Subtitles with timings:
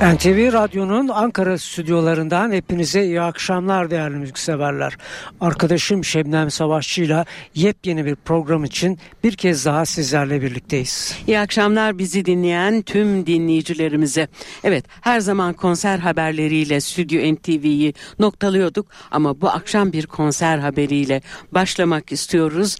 [0.00, 4.96] NTV Radyo'nun Ankara stüdyolarından hepinize iyi akşamlar değerli müzikseverler.
[5.40, 7.24] Arkadaşım Şebnem Savaşçı ile
[7.54, 11.18] yepyeni bir program için bir kez daha sizlerle birlikteyiz.
[11.26, 14.28] İyi akşamlar bizi dinleyen tüm dinleyicilerimize.
[14.64, 21.22] Evet her zaman konser haberleriyle Stüdyo NTV'yi noktalıyorduk ama bu akşam bir konser haberiyle
[21.52, 22.76] başlamak istiyoruz.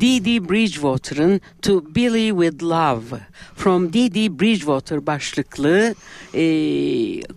[0.00, 3.20] Didi Bridgewater'ın To Billy With Love
[3.56, 5.94] From Didi Bridgewater başlıklı
[6.34, 6.44] e,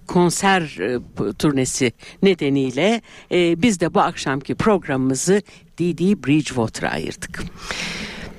[0.08, 1.00] konser e,
[1.34, 1.92] turnesi
[2.24, 3.02] nedeniyle
[3.32, 5.42] e, biz de bu akşamki programımızı
[5.78, 7.44] Didi Bridgewater'a ayırdık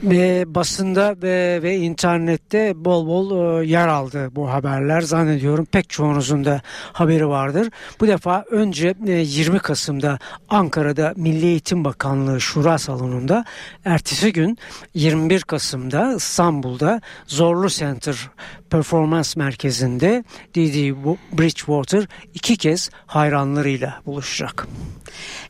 [0.02, 5.00] ve basında ve, ve internette bol bol e, yer aldı bu haberler.
[5.00, 6.60] Zannediyorum pek çoğunuzun da
[6.92, 7.70] haberi vardır.
[8.00, 13.44] Bu defa önce e, 20 Kasım'da Ankara'da Milli Eğitim Bakanlığı Şura Salonu'nda
[13.84, 14.58] ertesi gün
[14.94, 18.30] 21 Kasım'da İstanbul'da Zorlu Center
[18.70, 20.96] Performans Merkezi'nde Didi
[21.32, 24.66] Bridgewater iki kez hayranlarıyla buluşacak.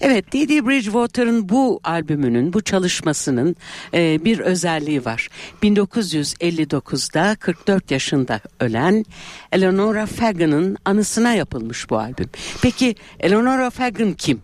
[0.00, 3.56] Evet Didi Bridgewater'ın bu albümünün bu çalışmasının
[3.94, 5.28] e, bir özelliği var.
[5.62, 9.04] 1959'da 44 yaşında ölen
[9.52, 12.30] Eleonora Fagan'ın anısına yapılmış bu albüm.
[12.62, 14.42] Peki Eleonora Fagan kim?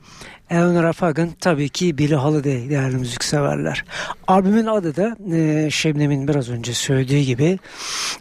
[0.51, 3.84] Eleanor Fagan tabii ki Billie Holiday değerli müzikseverler.
[4.27, 7.58] Albümün adı da e, Şebnem'in biraz önce söylediği gibi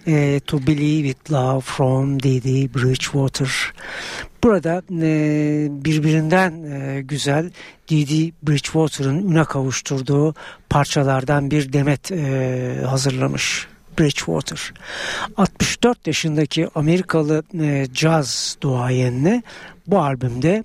[0.08, 3.74] e, To Believe With Love From Didi Bridgewater.
[4.44, 7.52] Burada e, birbirinden e, güzel
[7.88, 10.36] Didi Bridgewater'ın üne kavuşturduğu
[10.70, 13.68] parçalardan bir demet e, hazırlamış.
[14.00, 14.74] Bridgewater.
[15.38, 19.44] 64 yaşındaki Amerikalı e, caz duayenine
[19.88, 20.64] bu albümde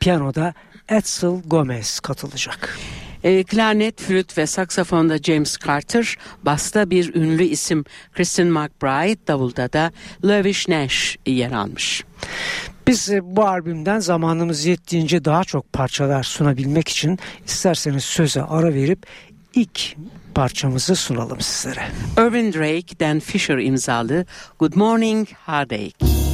[0.00, 0.54] piyanoda
[0.88, 2.78] Edsel Gomez katılacak.
[3.24, 9.92] E, klarnet, flüt ve saksafonda James Carter, basta bir ünlü isim Kristen McBride, davulda da
[10.24, 12.04] Lavish Nash yer almış.
[12.86, 19.06] Biz e, bu albümden zamanımız yettiğince daha çok parçalar sunabilmek için isterseniz söze ara verip
[19.54, 19.96] ilk
[20.34, 21.88] parçamızı sunalım sizlere.
[22.18, 24.26] Irvin Drake, Dan Fisher imzalı
[24.58, 26.29] Good Morning Heartache.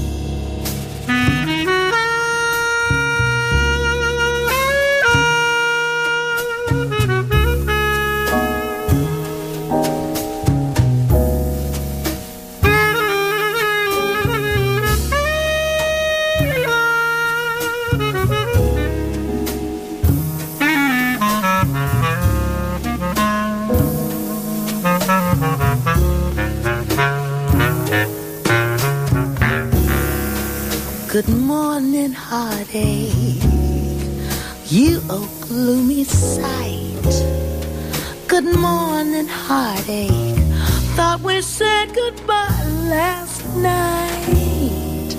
[39.86, 45.16] Thought we said goodbye last night.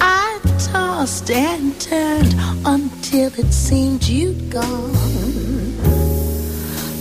[0.00, 0.38] I
[0.70, 2.32] tossed and turned
[2.64, 4.92] until it seemed you'd gone.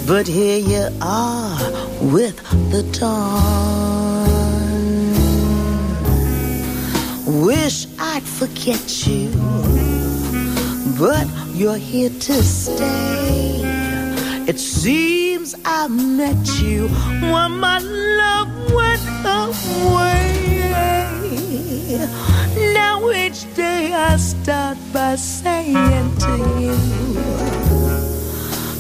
[0.08, 1.56] But here you are
[2.02, 2.42] with
[2.72, 4.26] the dawn.
[7.46, 9.30] Wish I'd forget you,
[10.98, 13.62] but you're here to stay.
[14.48, 15.33] It seems
[15.76, 20.30] I met you when my love went away.
[22.76, 26.78] Now each day I start by saying to you,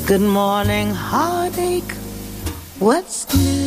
[0.05, 1.93] Good morning, heartache.
[2.77, 3.62] What's new?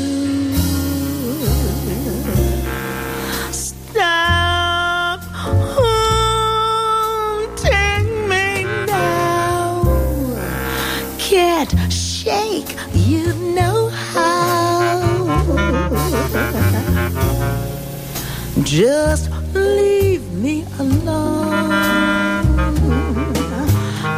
[18.66, 21.52] Just leave me alone.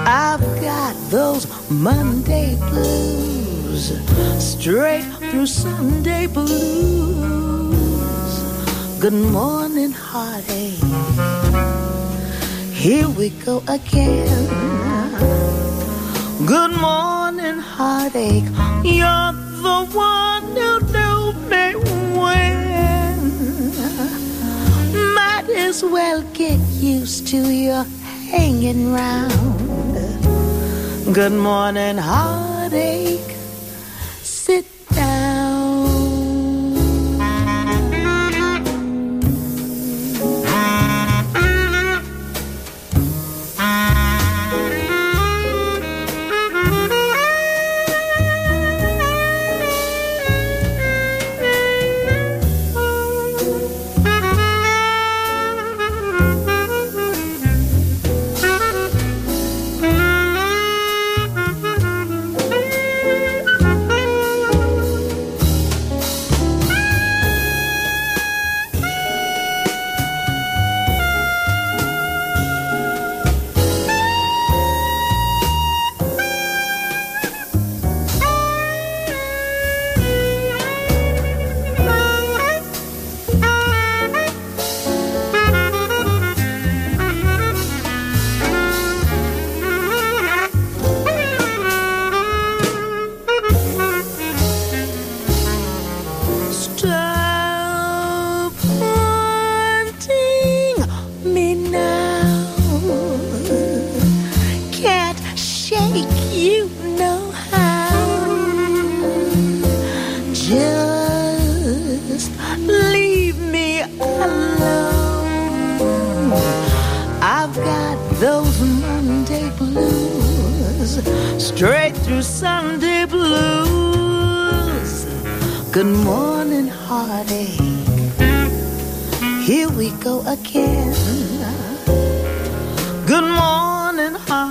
[0.06, 3.92] I've got those Monday blues,
[4.42, 7.68] straight through Sunday blues.
[8.98, 10.80] Good morning, heartache.
[12.72, 14.48] Here we go again.
[16.46, 18.48] Good morning, heartache.
[18.82, 20.37] You're the one
[25.56, 27.84] As well get used to your
[28.30, 29.34] hanging round.
[31.14, 33.17] Good morning, heartache.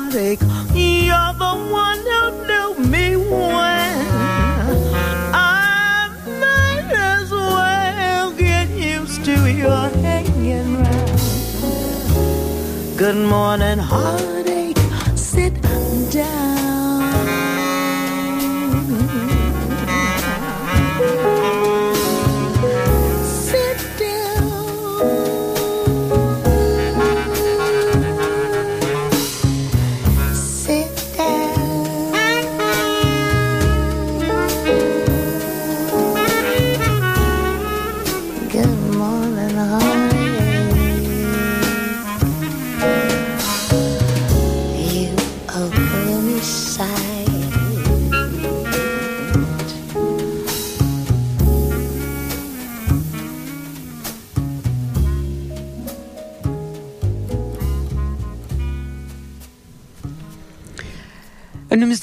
[0.08, 0.42] Heartache.
[0.74, 4.08] You're the one who knew me when.
[5.34, 11.20] I might as well get used to your hanging round.
[12.98, 14.57] Good morning, heartache.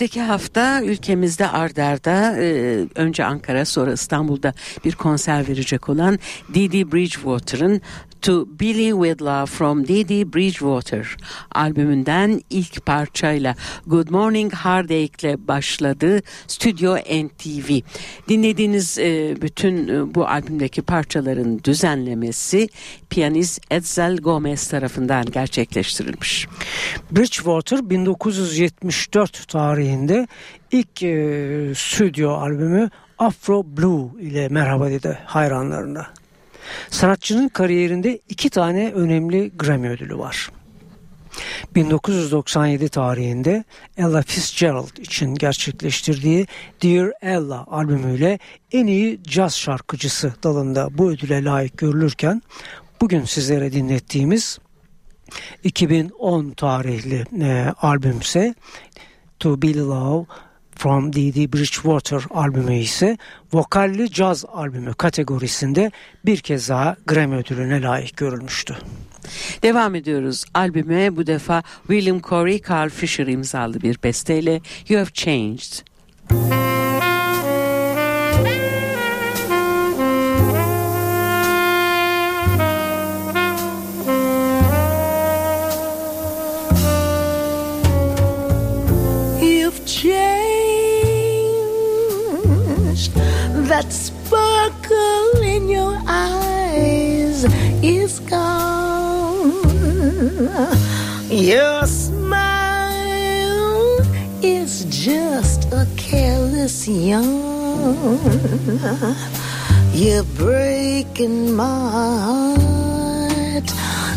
[0.04, 4.54] Önümüzdeki hafta ülkemizde ardarda e, önce Ankara sonra İstanbul'da
[4.84, 6.18] bir konser verecek olan
[6.54, 7.80] Didi Bridgewater'ın
[8.24, 11.16] To Billy Love from Didi Bridgewater
[11.54, 13.54] albümünden ilk parçayla
[13.86, 17.80] Good Morning Heartache ile başladı Stüdyo NTV.
[18.28, 22.68] Dinlediğiniz e, bütün e, bu albümdeki parçaların düzenlemesi
[23.10, 26.48] piyanist Edsel Gomez tarafından gerçekleştirilmiş.
[27.10, 30.28] Bridgewater 1974 tarihinde
[30.72, 36.06] ilk e, stüdyo albümü Afro Blue ile merhaba dedi hayranlarına.
[36.90, 40.50] Sanatçının kariyerinde iki tane önemli Grammy ödülü var.
[41.75, 43.64] 1997 tarihinde
[43.96, 46.46] Ella Fitzgerald için gerçekleştirdiği
[46.82, 48.38] Dear Ella albümüyle
[48.72, 52.43] en iyi caz şarkıcısı dalında bu ödüle layık görülürken
[53.00, 54.58] bugün sizlere dinlettiğimiz
[55.65, 58.55] 2010 tarihli e, albümse
[59.38, 60.27] To Be Love
[60.76, 63.19] from Didi Bridgewater albümü ise
[63.52, 65.90] vokalli caz albümü kategorisinde
[66.24, 68.76] bir kez daha Grammy ödülüne layık görülmüştü.
[69.62, 70.44] Devam ediyoruz.
[70.54, 75.72] Albüme bu defa William Corey, Carl Fisher imzalı bir besteyle You Have Changed.
[76.31, 76.73] You've
[93.84, 97.44] That sparkle in your eyes
[97.82, 99.53] is gone.
[101.29, 103.20] Your smile
[104.41, 108.17] is just a careless yawn.
[109.93, 111.64] You're breaking my
[112.24, 113.70] heart.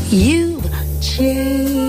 [0.10, 0.64] You've
[1.02, 1.88] changed.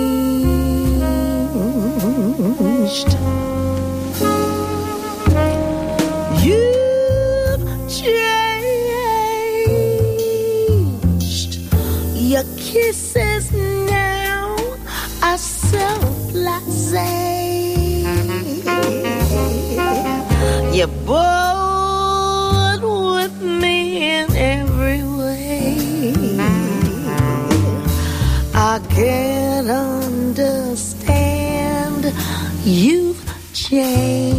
[12.72, 14.56] Kisses now
[15.22, 15.86] are so
[16.32, 17.14] blasé.
[20.76, 23.78] You're bored with me
[24.18, 25.78] in every way.
[28.54, 30.92] I can't understand.
[32.64, 33.22] You've
[33.54, 34.37] changed.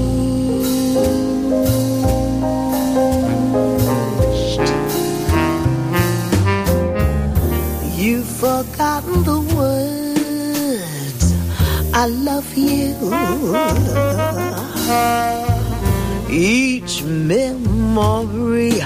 [16.30, 18.82] Each memory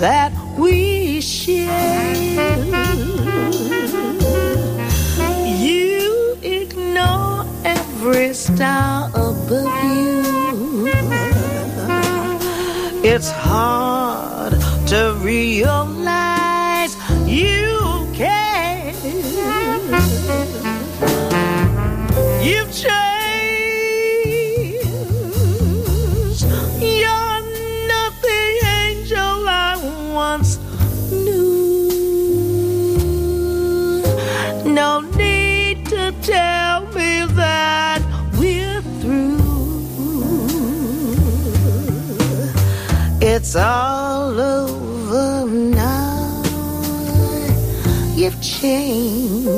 [0.00, 2.16] that we share.
[5.66, 10.88] You ignore every star above you.
[13.04, 14.52] It's hard
[14.88, 15.87] to realize
[43.48, 46.42] It's all over now.
[48.14, 49.57] You've changed,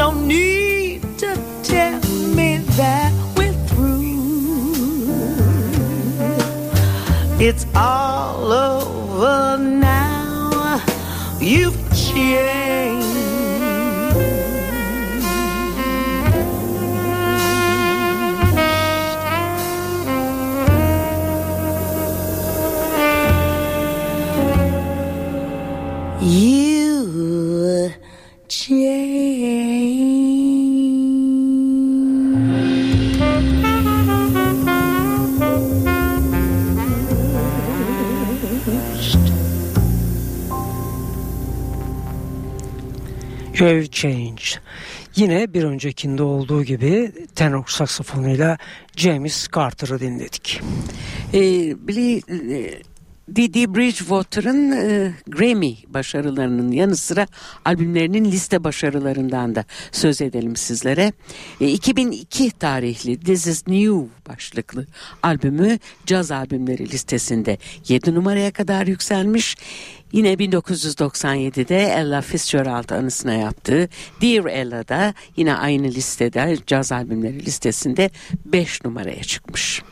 [0.00, 2.00] No need to tell
[2.34, 4.00] me that we're through.
[7.38, 10.82] It's all over now.
[11.40, 12.89] You've changed.
[43.60, 44.58] You've changed.
[45.16, 48.58] Yine bir öncekinde olduğu gibi tenor saksafonuyla
[48.96, 50.60] James Carter'ı dinledik.
[51.34, 51.40] E,
[51.88, 52.22] Billy,
[53.36, 57.26] Didi Bridgewater'ın e, Grammy başarılarının yanı sıra
[57.64, 61.12] albümlerinin liste başarılarından da söz edelim sizlere.
[61.60, 64.86] E, 2002 tarihli This Is New başlıklı
[65.22, 67.58] albümü caz albümleri listesinde
[67.88, 69.56] 7 numaraya kadar yükselmiş.
[70.12, 73.88] Yine 1997'de Ella Fitzgerald anısına yaptığı
[74.22, 78.10] Dear Ella'da yine aynı listede caz albümleri listesinde
[78.44, 79.82] 5 numaraya çıkmış.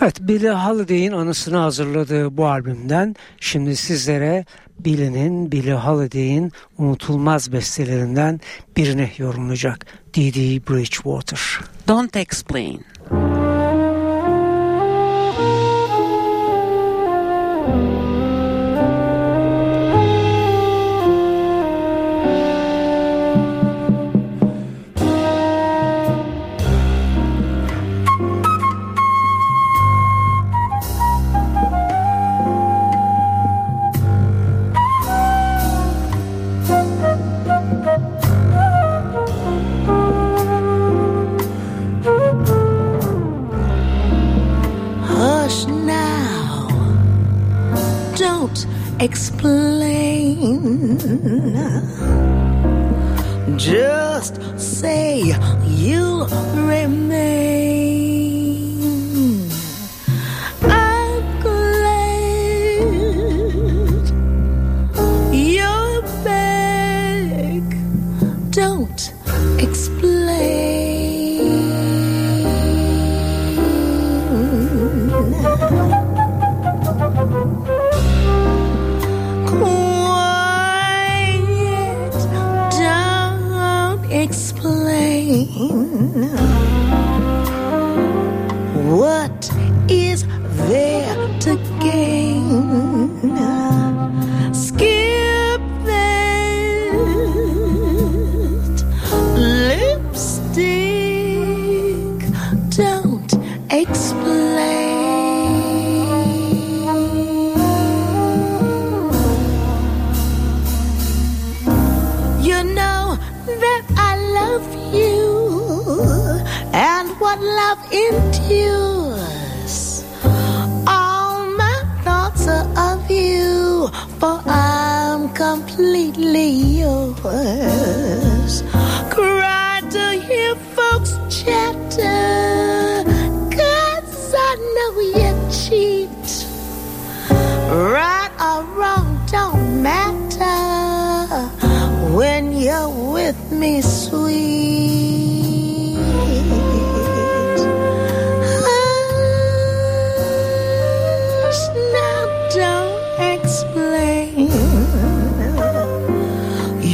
[0.00, 4.44] Evet Billie Holiday'in anısını hazırladığı bu albümden şimdi sizlere
[4.78, 8.40] Billie'nin Billie Holiday'in unutulmaz bestelerinden
[8.76, 11.40] birini yorumlayacak Didi Bridgewater.
[11.88, 12.84] Don't Explain.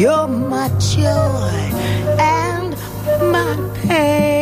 [0.03, 1.71] You're my joy
[2.19, 2.75] and
[3.31, 4.42] my pain.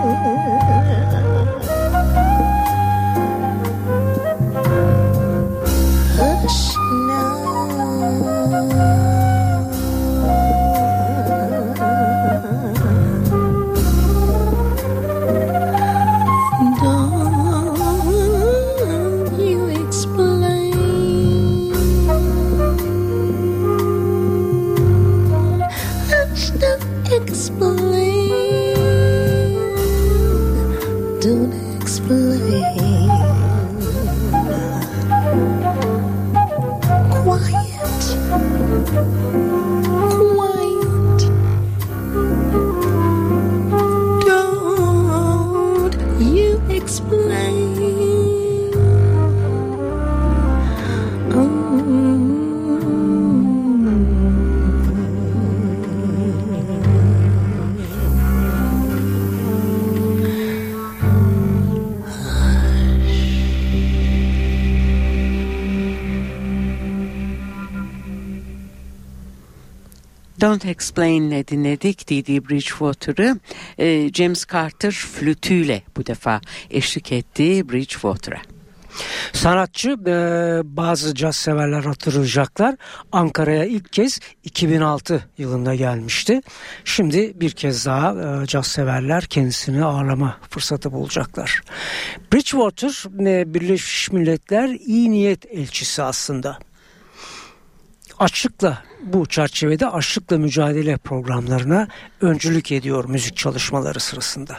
[0.00, 0.57] 嗯嗯嗯
[70.48, 73.40] Don't Explain'le dinledik Didi Bridgewater'ı.
[73.78, 78.38] E, James Carter flütüyle bu defa eşlik etti Bridgewater'a.
[79.32, 80.16] Sanatçı e,
[80.76, 82.74] bazı caz severler hatırlayacaklar.
[83.12, 86.40] Ankara'ya ilk kez 2006 yılında gelmişti.
[86.84, 91.60] Şimdi bir kez daha e, caz severler kendisini ağırlama fırsatı bulacaklar.
[92.32, 96.58] Bridgewater e, Birleşmiş Milletler iyi niyet elçisi aslında
[98.18, 101.88] açlıkla bu çerçevede açlıkla mücadele programlarına
[102.20, 104.56] öncülük ediyor müzik çalışmaları sırasında.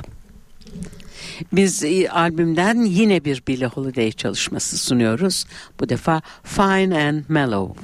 [1.54, 5.46] Biz e, albümden yine bir Billie Holiday çalışması sunuyoruz.
[5.80, 7.82] Bu defa Fine and Mellow.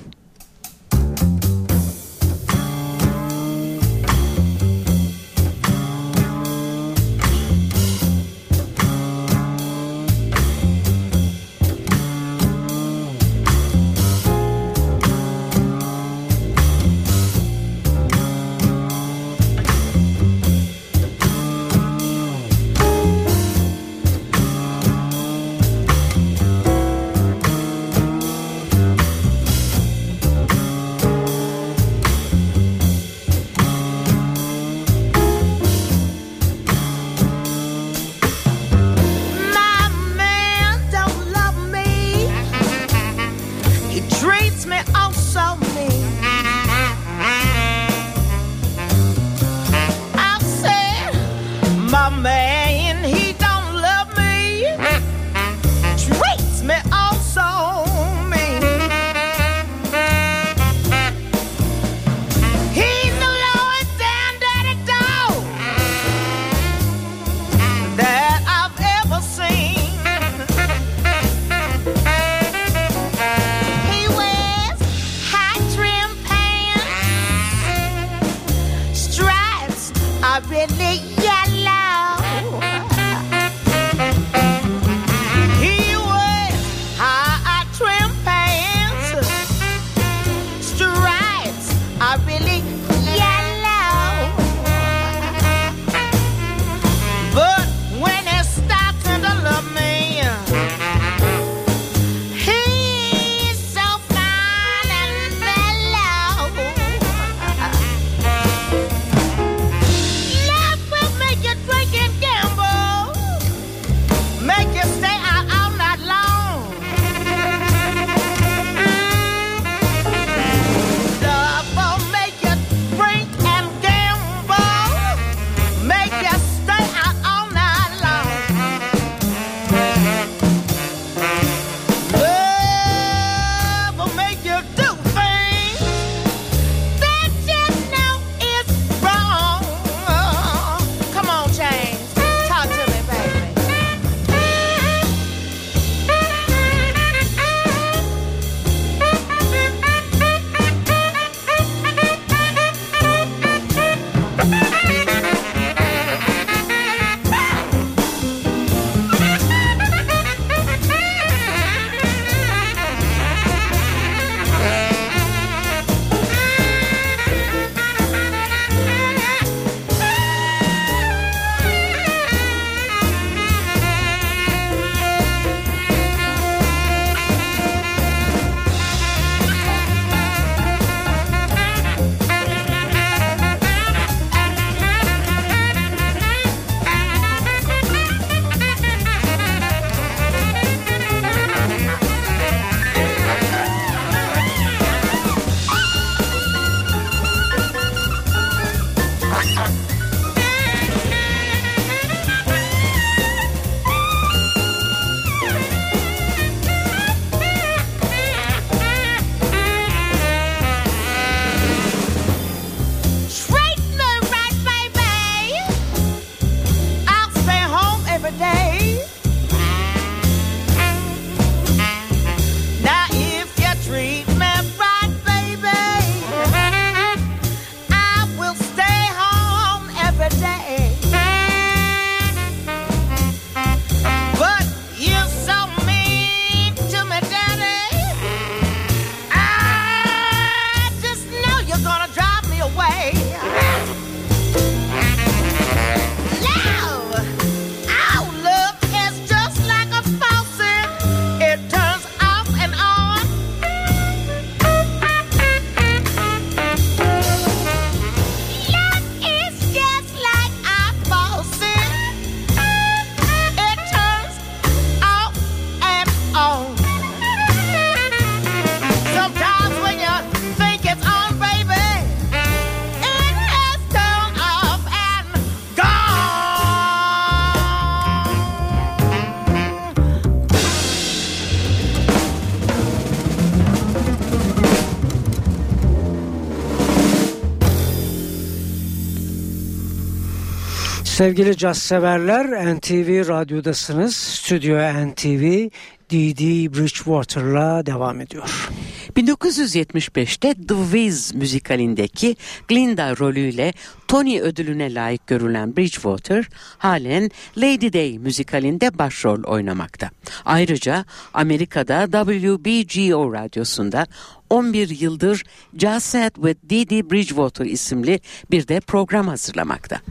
[291.16, 294.16] Sevgili caz severler NTV Radyo'dasınız.
[294.16, 295.70] Stüdyo NTV
[296.12, 296.74] D.D.
[296.74, 298.70] Bridgewater'la devam ediyor.
[299.18, 302.36] 1975'te The Wiz müzikalindeki
[302.68, 303.74] Glinda rolüyle
[304.08, 310.10] Tony ödülüne layık görülen Bridgewater halen Lady Day müzikalinde başrol oynamakta.
[310.46, 314.08] Ayrıca Amerika'da WBGO radyosunda
[314.50, 315.44] 11 yıldır
[315.78, 317.12] Jazz Set with D.D.
[317.12, 318.20] Bridgewater isimli
[318.52, 320.02] bir de program hazırlamakta.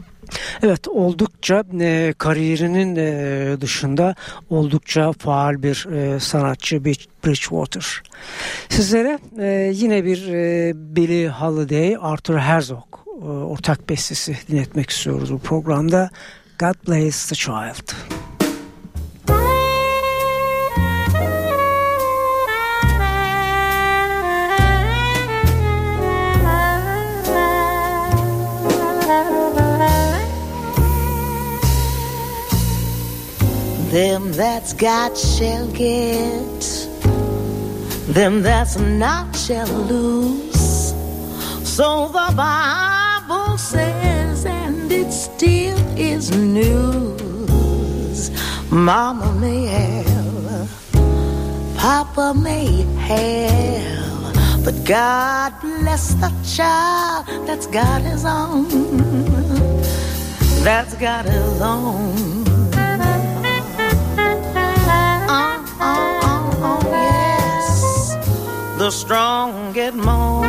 [0.63, 4.15] Evet oldukça e, kariyerinin e, dışında
[4.49, 8.03] oldukça faal bir e, sanatçı Bridgewater.
[8.69, 12.85] Sizlere e, yine bir e, Billie Holiday, Arthur Herzog
[13.21, 16.09] e, ortak bestesi dinletmek istiyoruz bu programda.
[16.59, 18.14] God Bless the Child.
[33.95, 36.61] Them that's got shall get,
[38.13, 40.93] them that's not shall lose.
[41.63, 48.31] So the Bible says, and it still is news.
[48.69, 50.69] Mama may have,
[51.77, 58.67] Papa may have, but God bless the child that's got his own.
[60.65, 62.34] That's got his own.
[68.77, 70.45] The strong get more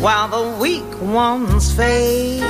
[0.00, 2.42] while the weak ones fade.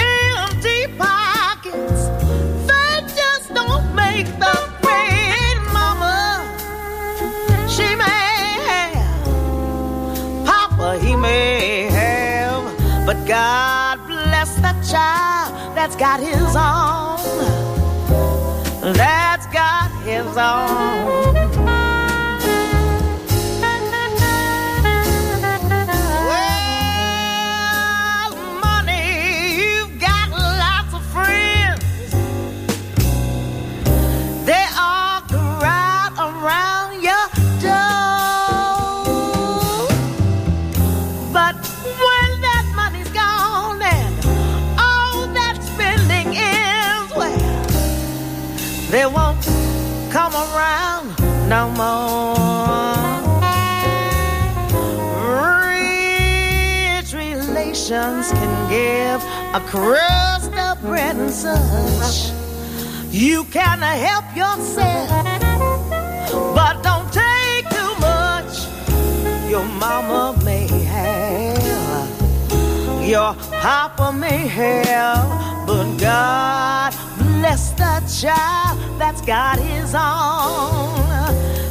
[0.00, 2.08] Empty pockets,
[2.66, 6.42] they just don't make the grade, Mama.
[7.68, 8.34] She may
[8.66, 9.24] have,
[10.44, 12.64] Papa, he may have,
[13.06, 17.18] but God bless the child that's got his own.
[18.92, 21.77] That's got his own.
[48.90, 49.44] They won't
[50.10, 51.14] come around
[51.48, 52.34] no more.
[56.98, 59.22] Rich relations can give
[59.54, 62.32] a crust of bread and such.
[63.10, 65.10] You can help yourself,
[66.54, 68.68] but don't take too much.
[69.50, 72.08] Your mama may have,
[73.06, 76.94] your papa may have, but God
[77.38, 80.98] bless the child that's got his own.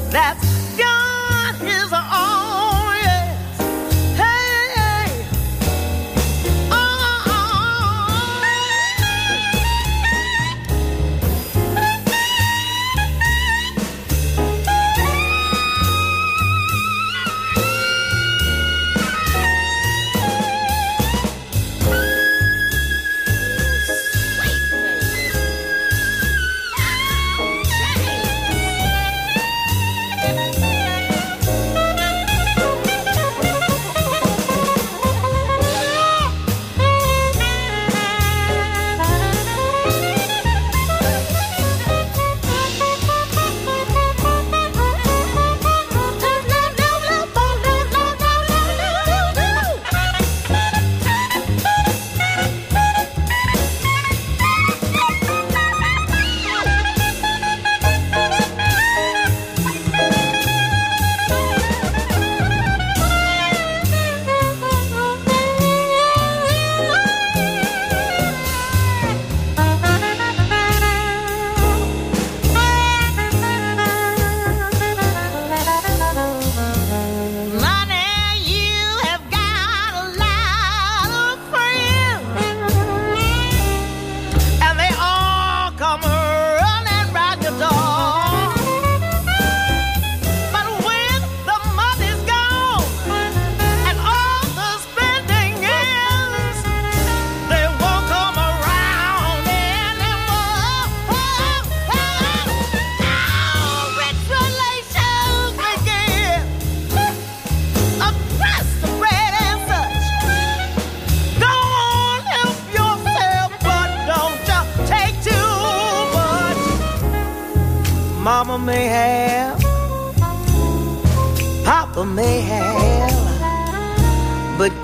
[0.09, 0.46] That's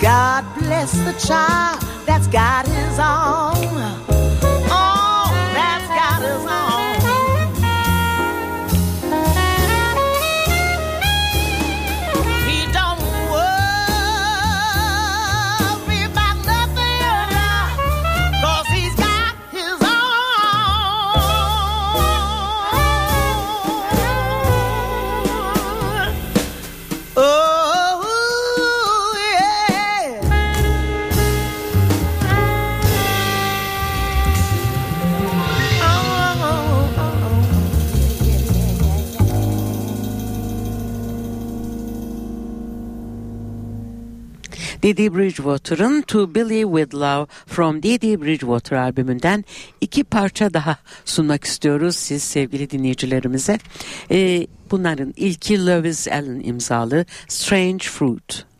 [0.03, 4.12] God bless the child that's got his own.
[44.83, 49.45] Didi Bridgewater'ın To Billy With Love from Didi Bridgewater albümünden
[49.81, 53.59] iki parça daha sunmak istiyoruz siz sevgili dinleyicilerimize.
[54.11, 58.52] Ee, bunların ilki Lewis Allen imzalı Strange Fruit.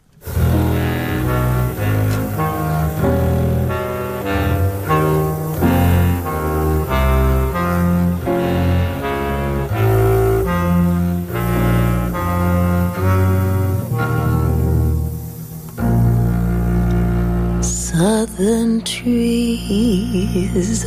[18.03, 20.83] Southern trees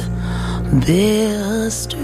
[0.87, 1.97] bear strange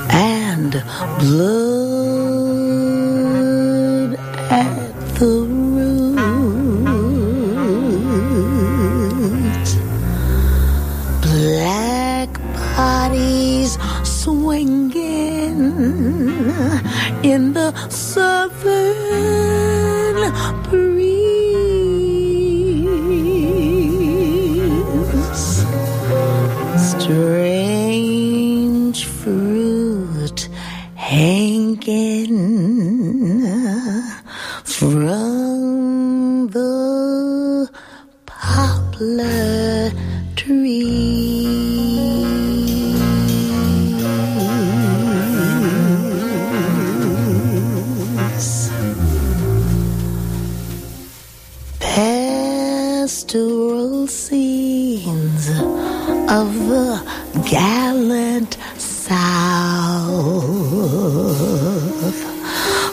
[0.09, 0.83] and
[1.19, 1.64] blood
[17.25, 17.54] in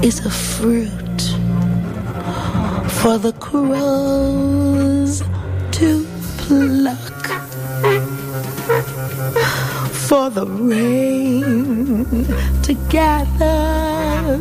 [0.02, 1.20] is a fruit
[2.98, 4.63] for the crows
[10.34, 12.04] the rain
[12.62, 14.36] to gather,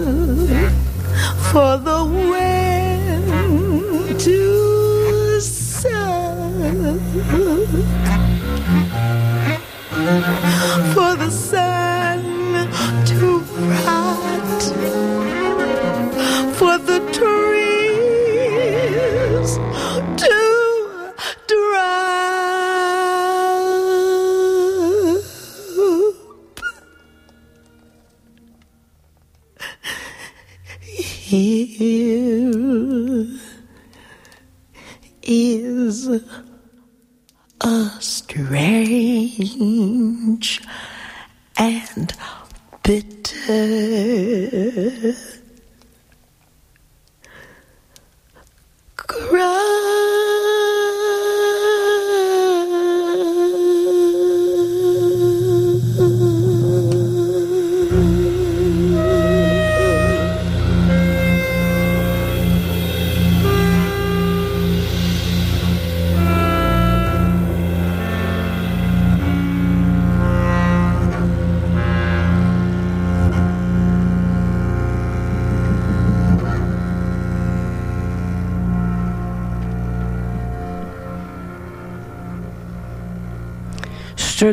[1.52, 6.98] for the wind to sow,
[10.96, 11.63] for the sun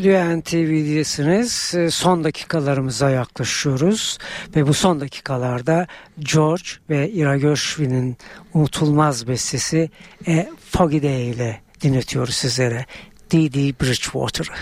[0.01, 1.74] Stüdyo NTV'desiniz.
[1.74, 4.18] Ee, son dakikalarımıza yaklaşıyoruz.
[4.57, 5.86] Ve bu son dakikalarda
[6.18, 8.16] George ve Ira Gershwin'in
[8.55, 9.90] unutulmaz bestesi
[10.26, 12.86] E Foggy Day ile dinletiyoruz sizlere.
[13.32, 13.59] D.D.
[13.59, 14.55] Bridgewater'ı.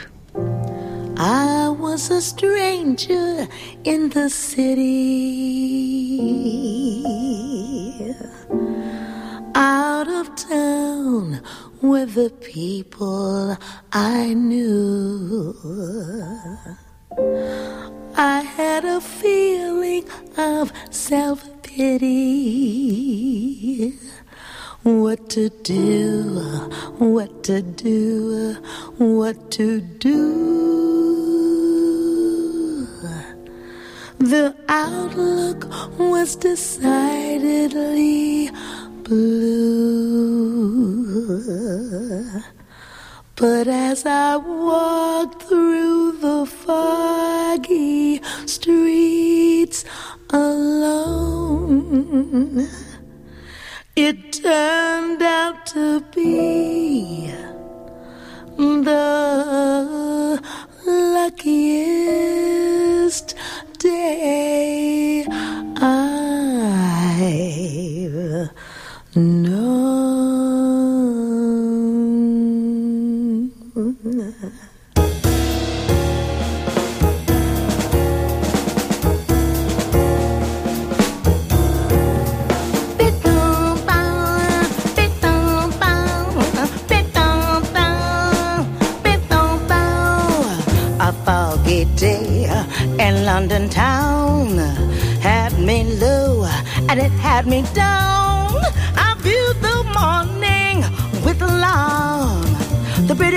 [1.19, 3.47] I was a stranger
[3.85, 4.99] in the city,
[9.55, 11.35] out of town
[11.83, 13.57] were the people
[13.93, 15.55] I knew.
[18.17, 20.05] I had a feeling
[20.37, 22.99] of self pity.
[24.83, 26.41] What to do,
[26.99, 28.57] what to do,
[28.97, 30.49] what to do.
[34.19, 35.67] The outlook
[35.99, 36.89] was decidedly
[39.09, 39.89] blue.
[43.37, 49.85] But as I walked through the foggy streets
[50.31, 51.89] alone,
[53.97, 57.33] it turned out to be
[58.57, 60.43] the
[60.87, 62.09] luckiest
[63.79, 65.25] day
[65.77, 66.19] I've
[91.99, 92.45] day
[93.01, 94.57] in London town
[95.21, 96.45] had me low
[96.89, 97.88] and it had me down.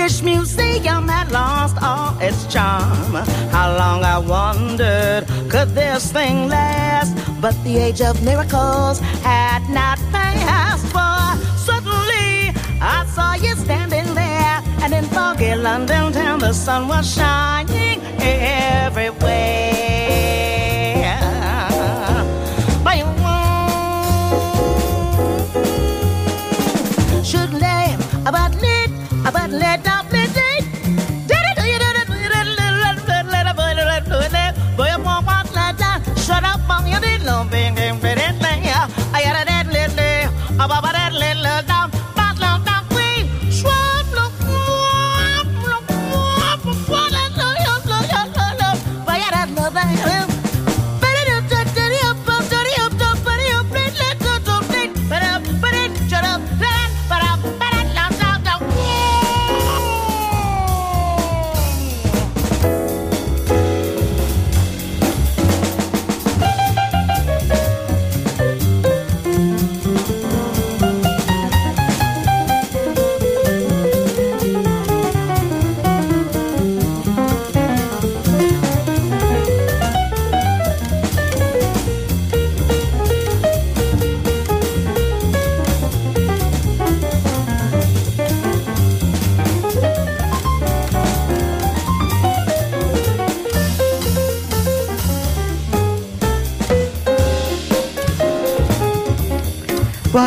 [0.02, 3.14] British Museum had lost all its charm.
[3.54, 7.14] How long I wondered could this thing last?
[7.40, 10.86] But the age of miracles had not passed.
[10.86, 12.50] For suddenly
[12.80, 19.61] I saw you standing there, and in foggy London town the sun was shining everywhere.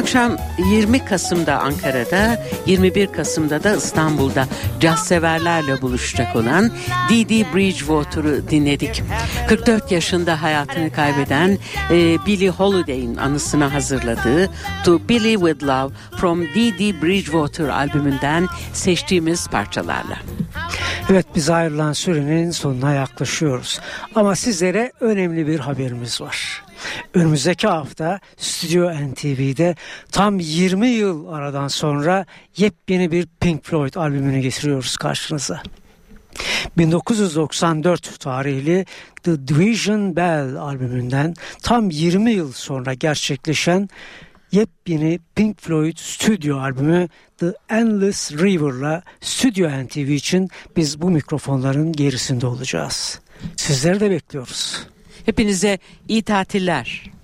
[0.05, 4.47] Akşam 20 Kasım'da Ankara'da, 21 Kasım'da da İstanbul'da
[4.79, 6.71] caz severlerle buluşacak olan
[7.09, 9.03] Dee Bridgewater'ı dinledik.
[9.49, 11.57] 44 yaşında hayatını kaybeden
[11.91, 14.49] e, Billie Holiday'in anısına hazırladığı
[14.83, 20.17] To Billy With Love from Dee Bridgewater albümünden seçtiğimiz parçalarla.
[21.09, 23.79] Evet biz ayrılan sürenin sonuna yaklaşıyoruz.
[24.15, 26.54] Ama sizlere önemli bir haberimiz var.
[27.15, 29.75] Önümüzdeki hafta Stüdyo NTV'de
[30.11, 32.25] tam 20 yıl aradan sonra
[32.57, 35.63] yepyeni bir Pink Floyd albümünü getiriyoruz karşınıza.
[36.77, 38.85] 1994 tarihli
[39.23, 43.89] The Division Bell albümünden tam 20 yıl sonra gerçekleşen
[44.51, 47.07] yepyeni Pink Floyd stüdyo albümü
[47.37, 53.19] The Endless River'la Stüdyo NTV için biz bu mikrofonların gerisinde olacağız.
[53.57, 54.87] Sizleri de bekliyoruz.
[55.25, 57.15] Hepinize iyi tatiller.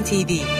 [0.00, 0.59] NTV